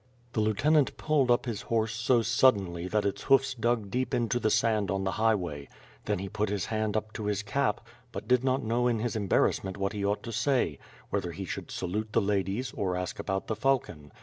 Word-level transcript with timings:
The 0.33 0.39
lieutenant 0.41 0.97
pulled 0.97 1.29
up 1.29 1.45
his 1.45 1.61
horse 1.61 1.93
so 1.95 2.23
suddenly 2.23 2.87
that 2.87 3.05
its 3.05 3.21
hoo 3.25 3.37
fs 3.37 3.53
dug 3.53 3.91
deep 3.91 4.15
into 4.15 4.39
the 4.39 4.49
sand 4.49 4.89
on 4.89 5.03
the 5.03 5.11
highway. 5.21 5.67
Then 6.05 6.17
he 6.17 6.27
put 6.27 6.49
his 6.49 6.65
hand 6.65 6.97
up 6.97 7.13
to 7.13 7.25
his 7.25 7.43
cap, 7.43 7.85
but 8.11 8.27
did 8.27 8.43
not 8.43 8.63
know 8.63 8.87
in 8.87 8.97
his 8.97 9.15
embarrass 9.15 9.63
ment 9.63 9.77
what 9.77 9.93
he 9.93 10.03
ought 10.03 10.23
to 10.23 10.31
say;— 10.31 10.79
whether 11.11 11.31
he 11.33 11.45
should 11.45 11.69
salute 11.69 12.13
the 12.13 12.19
ladies, 12.21 12.71
or 12.73 12.95
ask 12.97 13.19
about 13.19 13.45
the 13.45 13.55
falcon. 13.55 14.11